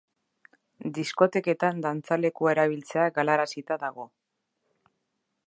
[0.97, 4.09] Diskoteketan dantzalekua erabiltzea galarazita dago.